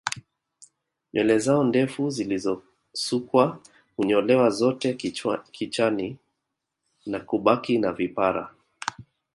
Nywele 1.13 1.39
zao 1.39 1.63
ndefu 1.63 2.09
zilizosukwa 2.09 3.59
hunyolewa 3.95 4.49
zote 4.49 4.93
kichani 5.51 6.17
na 7.05 7.19
kubaki 7.19 7.77
na 7.79 7.91
vipara 7.93 8.55